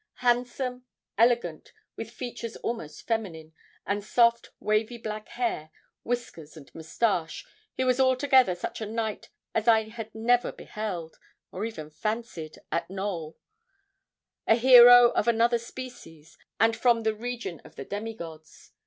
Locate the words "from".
16.75-17.03